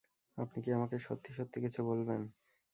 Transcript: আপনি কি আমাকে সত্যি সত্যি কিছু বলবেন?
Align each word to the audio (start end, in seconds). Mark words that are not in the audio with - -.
আপনি 0.37 0.57
কি 0.63 0.69
আমাকে 0.71 0.95
সত্যি 0.99 1.31
সত্যি 1.33 1.57
কিছু 1.63 1.79
বলবেন? 1.83 2.21